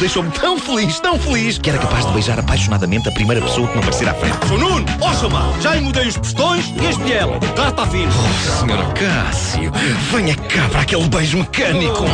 [0.00, 3.74] deixou-me tão feliz, tão feliz, que era capaz de beijar apaixonadamente a primeira pessoa que
[3.74, 4.46] me aparecer à frente.
[4.46, 7.38] Sou Nuno, ó chamar, já lhe mudei os postões e este é ela.
[7.54, 8.12] Cá está fino.
[8.12, 9.72] Oh, senhor Cássio,
[10.12, 12.04] venha cá para aquele beijo mecânico.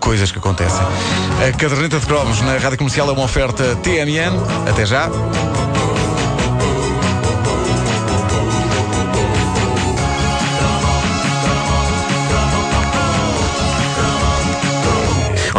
[0.00, 0.80] Coisas que acontecem.
[1.46, 4.34] A caderneta de cromos na rádio comercial é uma oferta TMN.
[4.68, 5.08] Até já.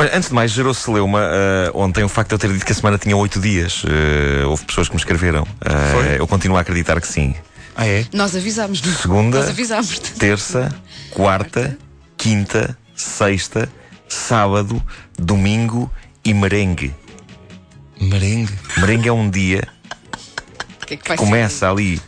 [0.02, 2.72] Olha, antes de mais, gerou-se Leuma uh, ontem o facto de eu ter dito que
[2.72, 3.84] a semana tinha oito dias.
[3.84, 5.44] Uh, houve pessoas que me escreveram.
[5.44, 7.36] Uh, eu continuo a acreditar que sim.
[7.76, 8.08] Ah, é?
[8.12, 8.82] Nós avisámos.
[8.82, 10.00] Segunda, Nós avisámos.
[10.00, 10.74] terça,
[11.12, 11.78] quarta,
[12.18, 13.72] quinta, sexta,
[14.10, 14.82] sábado,
[15.20, 15.88] domingo
[16.26, 16.96] e merengue.
[18.02, 18.58] Merengue.
[18.78, 19.68] Merengue é um dia
[20.82, 22.02] O que é que vai começa ali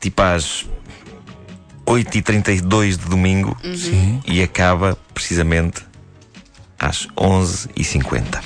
[0.00, 0.66] tipo às
[1.86, 3.56] 8h32 de domingo
[4.26, 5.84] e acaba precisamente
[6.82, 8.40] às 11h50.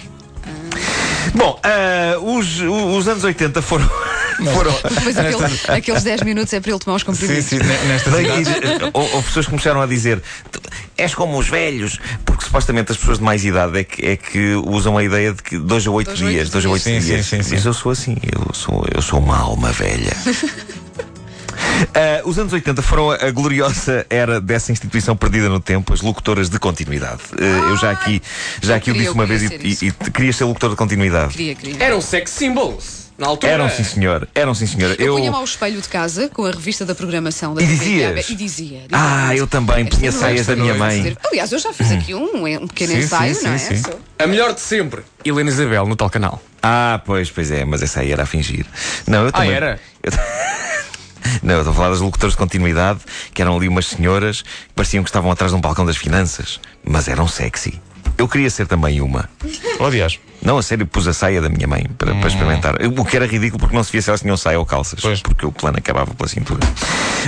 [1.35, 3.89] Bom, ah, os, os anos 80 foram.
[4.55, 4.73] foram?
[4.95, 7.45] Depois aquele- aqueles 10 minutos é para ele tomar os Sim, comprimidos.
[7.47, 8.49] sim, ne- nesta cidade.
[8.51, 10.61] eh, hou- houve pessoas que começaram a dizer "Tu
[10.97, 14.55] és como os velhos, porque supostamente as pessoas de mais idade é que, é que
[14.67, 16.85] usam a ideia de que dois a oito Dois a oito dias, dois a oito
[16.85, 17.03] dias.
[17.05, 17.27] Sim, dias.
[17.27, 17.69] sim, sim, Mas sim.
[17.69, 20.17] eu sou assim, eu sou, eu sou uma alma velha.
[21.95, 26.49] Ah, os anos 80 foram a, gloriosa era dessa instituição perdida no tempo, as locutoras
[26.49, 27.21] de continuidade.
[27.39, 28.23] Ah, eu já aqui,
[28.63, 30.45] já aqui o queria- disse uma eu vez e, queria ser e, e querias ser
[30.45, 31.33] locutor de continuidade.
[31.33, 31.83] Queria, queria.
[31.85, 33.07] Eram sex symbols.
[33.19, 33.51] Na altura.
[33.51, 34.95] Eram sim senhor, eram sim senhor.
[35.01, 38.29] Eu, punha-me ao espelho de casa com a revista da programação da E TV dizias?
[38.29, 38.79] E dizia.
[38.81, 41.17] dizia Ah, eu também punha noite, saias da minha noite, mãe.
[41.25, 43.59] Aliás, eu já fiz aqui um, um pequeno Sim, ensaio, sim, não é?
[43.59, 43.91] sim, sim.
[44.19, 45.01] A melhor de sempre.
[45.25, 46.43] Helena Isabel, no tal canal.
[46.63, 48.67] Ah, pois, pois é, mas essa aí era a fingir.
[49.07, 49.51] Não, eu também.
[49.51, 49.81] era?
[50.03, 50.13] Eu-
[51.43, 53.01] Não, estou a falar das locutoras de continuidade,
[53.33, 56.61] que eram ali umas senhoras que pareciam que estavam atrás de um balcão das finanças,
[56.85, 57.81] mas eram sexy.
[58.19, 59.29] Eu queria ser também uma.
[59.79, 60.19] Aliás.
[60.47, 62.77] Não, a sério, pus a saia da minha mãe para, para experimentar.
[62.97, 65.01] O que era ridículo porque não se via se elas tinham saia ou calças.
[65.01, 65.21] Pois.
[65.21, 66.61] Porque o plano acabava pela cintura.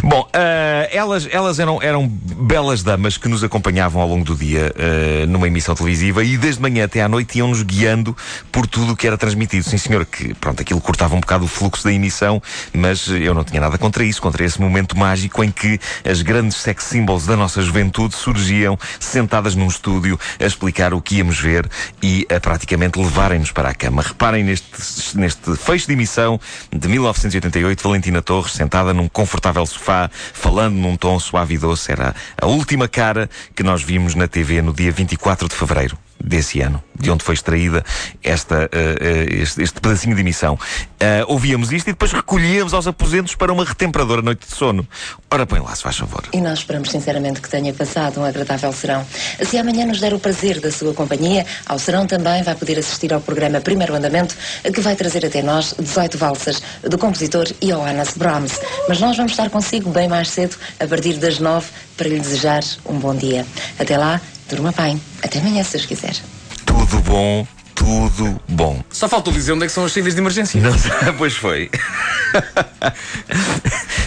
[0.04, 4.72] Bom, ah, elas, elas eram, eram belas damas que nos acompanhavam ao longo do dia
[4.78, 8.16] ah, numa emissão televisiva e desde manhã até à noite iam-nos guiando
[8.52, 9.64] por tudo o que era transmitido.
[9.64, 12.40] Sim, senhor, que pronto, aquilo cortava um bocado o fluxo da emissão,
[12.72, 16.58] mas eu não tinha nada contra isso, contra esse momento mágico em que as grandes
[16.58, 21.68] sex symbols da nossa juventude surgiam sentadas num estúdio a explicar o que íamos ver
[22.00, 24.02] e a praticamente levarem-nos para a cama.
[24.02, 26.38] Reparem neste, neste fecho de emissão
[26.70, 31.90] de 1988, Valentina Torres sentada num confortável sofá, falando num tom suave e doce.
[31.90, 36.60] Era a última cara que nós vimos na TV no dia 24 de fevereiro desse
[36.60, 37.84] ano, de onde foi extraída
[38.22, 40.58] esta, eh, este, este pedacinho de emissão.
[40.98, 44.86] Eh, ouvíamos isto e depois recolhíamos aos aposentos para uma retemperadora noite de sono.
[45.30, 46.24] Ora, põe lá, se faz favor.
[46.32, 49.06] E nós esperamos sinceramente que tenha passado um agradável serão.
[49.42, 53.12] Se amanhã nos der o prazer da sua companhia, ao serão também vai poder assistir
[53.12, 54.36] ao programa Primeiro Andamento,
[54.74, 58.60] que vai trazer até nós 18 valsas do compositor Johannes Brahms.
[58.88, 62.62] Mas nós vamos estar consigo bem mais cedo, a partir das 9, para lhe desejar
[62.86, 63.46] um bom dia.
[63.78, 65.00] Até lá, durma bem.
[65.22, 66.16] Até amanhã, se Deus quiser.
[66.64, 68.82] Tudo bom, tudo bom.
[68.90, 70.60] Só faltou dizer onde é que são as saídas de emergência.
[70.60, 70.72] Não,
[71.16, 71.70] pois foi.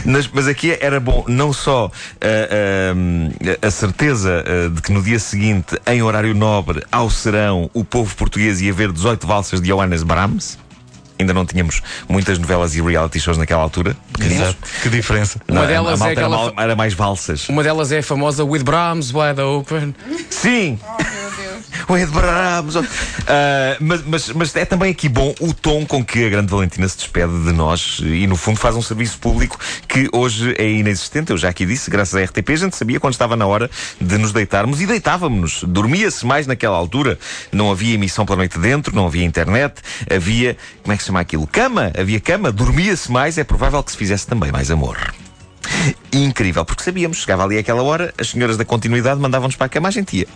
[0.05, 5.01] Mas, mas aqui era bom não só ah, ah, a certeza ah, de que no
[5.01, 9.67] dia seguinte, em horário nobre, ao serão, o povo português ia ver 18 valsas de
[9.67, 10.57] Johannes Brahms.
[11.21, 13.95] Ainda não tínhamos muitas novelas e reality shows naquela altura.
[14.19, 14.57] Exato.
[14.81, 15.39] Que diferença.
[15.47, 17.47] Uma Não, a- delas a é malta era, aquela mal- era mais valsas.
[17.49, 19.95] Uma delas é a famosa With Brahms Wide Open.
[20.29, 20.79] Sim!
[21.87, 22.75] O Ed Brahms.
[23.27, 26.87] Ah, mas, mas, mas é também aqui bom o tom com que a grande Valentina
[26.87, 31.31] se despede de nós e, no fundo, faz um serviço público que hoje é inexistente.
[31.31, 33.69] Eu já aqui disse, graças à RTP, a gente sabia quando estava na hora
[33.99, 35.63] de nos deitarmos e deitávamos-nos.
[35.63, 37.17] Dormia-se mais naquela altura.
[37.51, 40.57] Não havia emissão pela noite dentro, não havia internet, havia.
[40.81, 41.47] Como é que se chama aquilo?
[41.47, 41.91] Cama!
[41.97, 45.13] Havia cama, dormia-se mais, é provável que se fizesse também mais amor.
[46.11, 49.87] Incrível, porque sabíamos, chegava ali àquela hora, as senhoras da continuidade mandavam-nos para a cama,
[49.87, 50.27] a gente ia.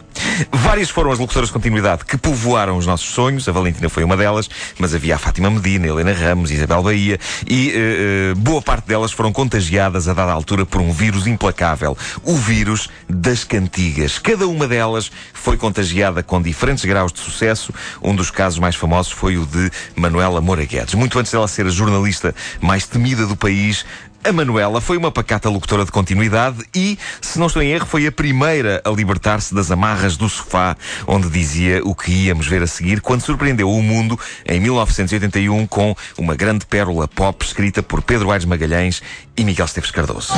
[0.52, 4.18] Várias foram as locutoras de continuidade que povoaram os nossos sonhos, a Valentina foi uma
[4.18, 9.12] delas, mas havia a Fátima Medina, Helena Ramos, Isabel Bahia e eh, boa parte delas
[9.12, 14.20] foram contagiadas a dada altura por um vírus implacável, o vírus das cantigas.
[14.20, 17.74] Cada uma delas foi contagiada com diferentes graus de sucesso.
[18.02, 20.96] Um dos casos mais famosos foi o de Manuela Moura Guedes.
[20.96, 23.86] Muito antes dela ser a jornalista mais temida do país,
[24.26, 28.08] a Manuela foi uma pacata locutora de continuidade e, se não estou em erro, foi
[28.08, 30.76] a primeira a libertar-se das amarras do sofá
[31.06, 35.96] onde dizia o que íamos ver a seguir quando surpreendeu o mundo em 1981 com
[36.18, 39.02] uma grande pérola pop escrita por Pedro Aires Magalhães
[39.38, 40.34] e Miguel Esteves Cardoso.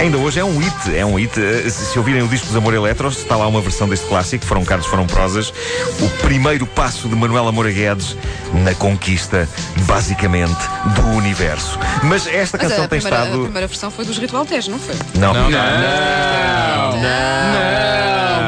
[0.00, 1.38] Ainda hoje é um hit, é um hit.
[1.38, 4.64] Eh, Se ouvirem o disco dos Amor Eletros, está lá uma versão deste clássico, foram
[4.64, 5.52] cartas, foram prosas.
[6.00, 8.16] O primeiro passo de Manuela Moura Guedes
[8.64, 9.46] na conquista,
[9.86, 10.56] basicamente,
[10.94, 11.78] do universo.
[12.02, 13.42] Mas esta Mas canção a tem primeira, a estado.
[13.42, 14.94] primeira versão foi dos Ritual não foi?
[15.18, 15.58] Não, não, Não,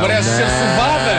[0.01, 1.13] parece ser sovada.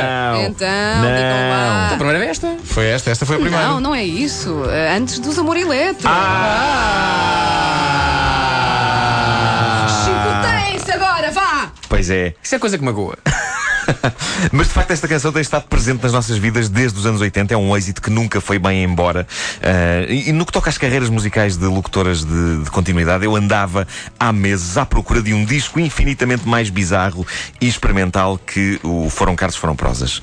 [0.47, 0.67] Então,
[1.01, 1.89] digam lá.
[1.93, 2.57] A primeira é esta.
[2.63, 3.67] Foi esta, esta foi a primeira.
[3.67, 4.63] Não, não é isso.
[4.97, 6.09] Antes dos Amor Eletro.
[6.09, 7.52] Chicoteiem-se
[12.03, 12.35] Pois é.
[12.43, 13.17] Isso é coisa que magoa.
[14.51, 17.53] Mas de facto esta canção tem estado presente nas nossas vidas desde os anos 80.
[17.53, 19.25] É um êxito que nunca foi bem embora.
[19.61, 23.33] Ah, e, e no que toca às carreiras musicais de locutoras de, de continuidade, eu
[23.37, 23.87] andava
[24.19, 27.25] há meses à procura de um disco infinitamente mais bizarro
[27.61, 30.21] e experimental que o Foram Carlos Foram Prosas.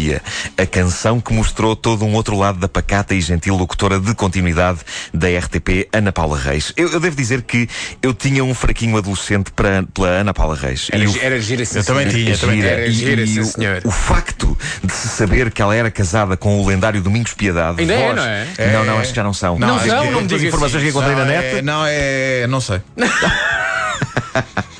[0.00, 0.22] Utopia,
[0.56, 4.80] a canção que mostrou todo um outro lado da pacata e gentil locutora de continuidade
[5.12, 6.72] da RTP, Ana Paula Reis.
[6.76, 7.68] Eu, eu devo dizer que
[8.02, 10.88] eu tinha um fraquinho adolescente para, pela Ana Paula Reis.
[10.90, 12.68] Era, E o- era gira sim, Eu também tinha, também gira.
[12.70, 13.82] Era E- gira, e sim, o- senhor.
[13.84, 17.80] O, facto de se saber que ela era casada com o lendário Domingos Piedade.
[17.80, 18.46] Ainda é, voz- não é?
[18.72, 19.58] Não, não, acho que já não são.
[19.58, 20.84] Não acho são, não me As diga informações assim.
[20.84, 22.46] que encontrei não, na é, net, não, é.
[22.46, 22.80] Não sei.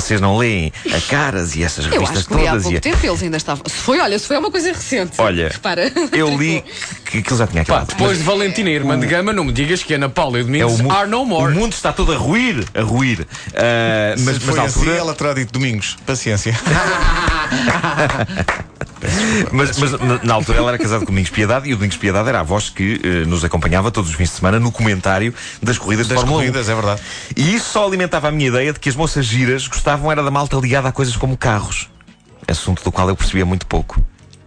[0.00, 2.62] vocês não leem a caras e essas Eu revistas acho que li há todas.
[2.64, 3.62] pouco e tempo eles ainda estavam.
[3.66, 5.12] Se foi, olha, se foi uma coisa recente.
[5.18, 5.92] Olha, Repara.
[6.12, 6.64] eu li
[7.04, 7.96] que aquilo já tinha Pá, acabado.
[7.96, 10.44] depois de Valentina e Irmã de Gama, não me digas que Ana Paula e o
[10.44, 11.54] É Domingos o, mu- are no o more.
[11.54, 13.26] mundo está todo a ruir, a ruir.
[13.54, 15.96] Ah, mas, Mas, foi na altura, assim, ela terá dito domingos.
[16.06, 16.54] Paciência.
[19.50, 21.96] Mas, mas na, na altura ela era casada com o Domingos Piedade e o Domingos
[21.96, 25.34] Piedade era a voz que eh, nos acompanhava todos os fins de semana no comentário
[25.62, 26.46] das corridas de Das Fórmula 1.
[26.46, 27.00] corridas, é verdade.
[27.36, 30.30] E isso só alimentava a minha ideia de que as moças giras gostavam era da
[30.30, 31.88] malta ligada a coisas como carros.
[32.46, 34.00] Assunto do qual eu percebia muito pouco.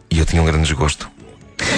[0.10, 1.10] E eu tinha um grande desgosto.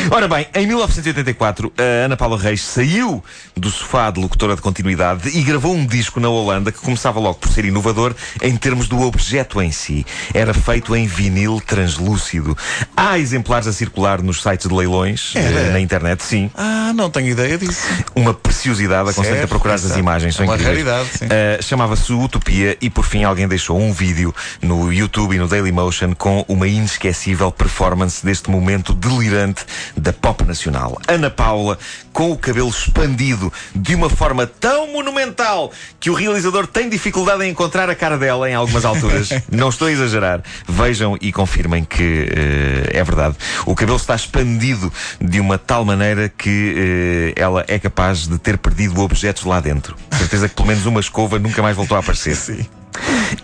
[0.09, 3.24] Ora bem, em 1984, a Ana Paula Reis saiu
[3.56, 7.36] do sofá de locutora de continuidade e gravou um disco na Holanda que começava logo
[7.39, 10.06] por ser inovador em termos do objeto em si.
[10.33, 12.57] Era feito em vinil translúcido.
[12.95, 15.59] Há exemplares a circular nos sites de leilões, Era?
[15.59, 16.50] eh, na internet, sim.
[16.56, 17.88] Ah, não tenho ideia disso.
[18.15, 19.99] Uma preciosidade, aconselho-te a procurar as exato.
[19.99, 20.85] imagens, são É uma incríveis.
[20.88, 21.25] raridade, sim.
[21.25, 26.13] Uh, Chamava-se Utopia e por fim alguém deixou um vídeo no YouTube e no Dailymotion
[26.13, 29.63] com uma inesquecível performance deste momento delirante
[29.95, 30.97] da pop nacional.
[31.07, 31.77] Ana Paula
[32.11, 37.51] com o cabelo expandido de uma forma tão monumental que o realizador tem dificuldade em
[37.51, 39.29] encontrar a cara dela em algumas alturas.
[39.51, 40.41] Não estou a exagerar.
[40.67, 43.35] Vejam e confirmem que uh, é verdade.
[43.67, 44.91] O cabelo está expandido
[45.21, 46.51] de uma tal maneira que
[47.35, 49.95] ela é capaz de ter perdido objetos lá dentro.
[50.17, 52.35] Certeza que pelo menos uma escova nunca mais voltou a aparecer.
[52.35, 52.65] Sim.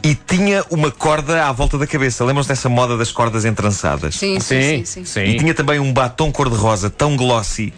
[0.01, 2.25] E tinha uma corda à volta da cabeça.
[2.25, 4.15] Lembram-se dessa moda das cordas entrançadas?
[4.15, 5.05] Sim, sim, sim.
[5.05, 5.23] sim.
[5.23, 7.73] E tinha também um batom cor-de-rosa tão glossy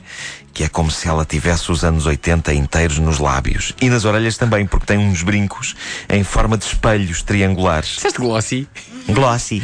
[0.55, 3.73] que é como se ela tivesse os anos 80 inteiros nos lábios.
[3.81, 5.75] E nas orelhas também, porque tem uns brincos
[6.07, 7.95] em forma de espelhos triangulares.
[7.95, 8.65] Disseste glossy?
[9.09, 9.61] Glossy.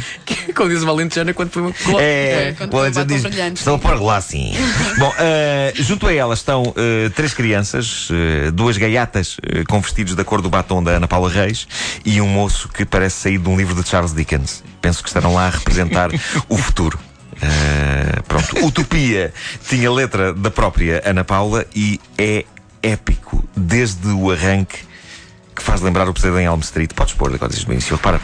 [0.54, 2.04] Como diz o Valentejana quando põe uma glossy.
[2.04, 4.52] É, quando o Alex põe batom diz, estão pôr glossy.
[4.98, 9.38] Bom, eh, junto a ela estão eh, três crianças, eh, duas gaiatas
[9.68, 11.66] com vestidos da cor do batom da Ana Paula Reis
[12.04, 14.62] e um moço que parece sair de um livro de Charles Dickens.
[14.82, 16.10] Penso que estarão lá a representar
[16.50, 16.98] o futuro.
[17.42, 19.32] Eh, pronto, Utopia
[19.68, 22.44] tinha letra da própria Ana Paula e é
[22.82, 24.78] épico desde o arranque
[25.54, 26.92] que faz lembrar o pesadelo em Elm Street.
[26.94, 28.20] Podes pôr agora desde o início, repara.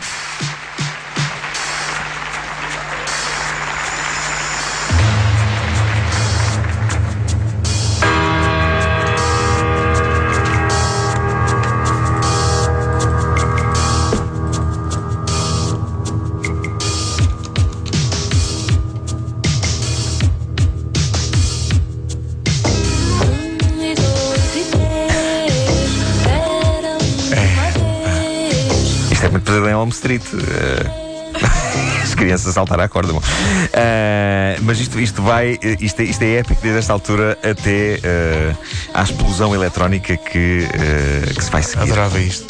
[29.49, 30.23] Pesadelo em Elm Street.
[30.35, 31.09] eh,
[32.03, 33.13] As crianças a saltar à corda.
[33.73, 35.59] Eh, mas isto, isto vai.
[35.81, 38.55] Isto é, isto é épico desde esta altura até eh,
[38.95, 41.83] à explosão eletrónica que, eh, que se vai seguir.
[41.83, 42.47] Adorava isto.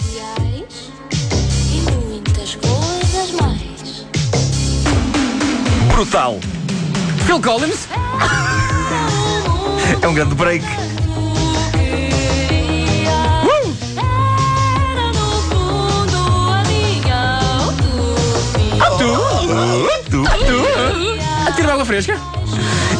[5.92, 6.38] Brutal!
[7.26, 7.88] Phil Collins?
[10.02, 10.62] É um grande break.
[21.88, 22.18] Fresca?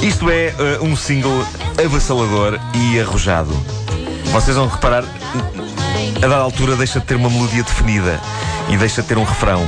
[0.00, 1.45] Isto é eh, um single
[1.85, 3.52] avassalador e arrojado.
[4.33, 5.04] Vocês vão reparar,
[6.16, 8.18] a dada altura deixa de ter uma melodia definida
[8.71, 9.61] e deixa de ter um refrão.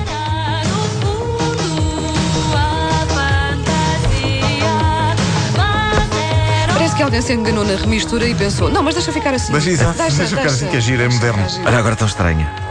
[6.66, 9.52] Mas Parece que alguém se enganou na remistura e pensou: não, mas deixa ficar assim.
[9.52, 11.66] Deixa, exato, deixa, deixa ficar assim que a gira é deixa moderno.
[11.66, 12.69] Olha agora tão estranha.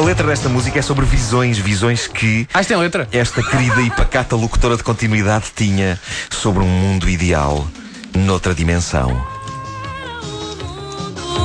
[0.00, 3.08] Letra desta música é sobre visões, visões que Ah, isto tem letra?
[3.12, 5.98] esta querida e pacata locutora de continuidade tinha
[6.30, 7.66] sobre um mundo ideal
[8.16, 9.24] noutra dimensão.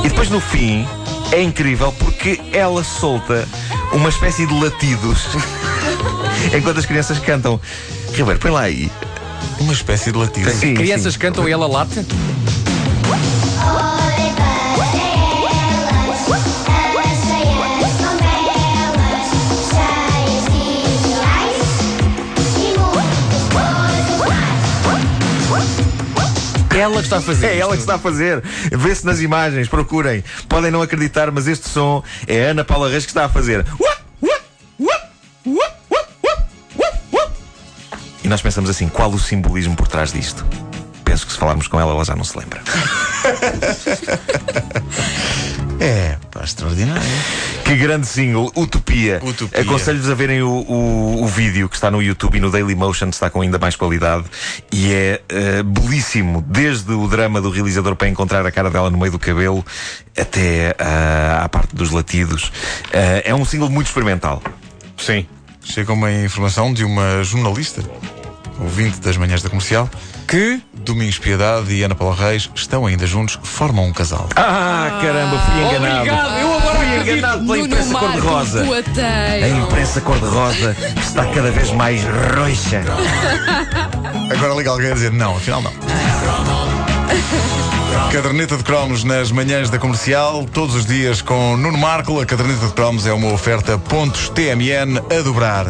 [0.04, 0.86] E depois no fim
[1.32, 3.46] é incrível porque ela solta
[3.92, 5.26] uma espécie de latidos
[6.56, 7.60] enquanto as crianças cantam.
[8.14, 8.90] Ribeiro, põe lá aí.
[9.60, 10.50] Uma espécie de latido.
[10.50, 11.18] Sim, Crianças sim.
[11.18, 12.04] cantam e ela late?
[26.80, 27.46] Ela que está a fazer.
[27.46, 28.42] É ela que está a fazer.
[28.72, 30.24] Vê-se nas imagens, procurem.
[30.48, 33.64] Podem não acreditar, mas este som é a Ana Paula Reis que está a fazer.
[38.22, 40.44] E nós pensamos assim: qual o simbolismo por trás disto?
[41.04, 42.60] Penso que se falarmos com ela, ela já não se lembra.
[45.80, 47.02] É, pá, extraordinário.
[47.70, 49.20] Que grande single, Utopia.
[49.22, 49.60] Utopia.
[49.60, 53.30] Aconselho-vos a verem o, o, o vídeo que está no YouTube e no Dailymotion, está
[53.30, 54.24] com ainda mais qualidade.
[54.72, 58.98] E é eh, belíssimo, desde o drama do realizador para encontrar a cara dela no
[58.98, 59.64] meio do cabelo
[60.18, 62.50] até ah, à parte dos latidos.
[62.92, 64.42] Eh, é um single muito experimental.
[64.96, 65.24] Sim.
[65.62, 67.84] Chega uma informação de uma jornalista,
[68.58, 69.88] ouvinte das manhãs da comercial,
[70.26, 70.60] Que?
[70.74, 74.28] Domingos Piedade e Ana Paula Reis estão ainda juntos, formam um casal.
[74.34, 75.98] Ah, caramba, fui enganado.
[75.98, 76.59] Obrigado, eu.
[77.02, 78.64] Enganado pela Nuno imprensa cor-de-rosa.
[79.42, 82.82] A imprensa cor-de-rosa está cada vez mais roxa.
[84.32, 85.72] Agora liga alguém a dizer não, afinal não.
[88.12, 92.20] Caderneta de cromos nas manhãs da comercial, todos os dias com Nuno Marco.
[92.20, 95.66] A caderneta de cromos é uma oferta pontos TMN a dobrar.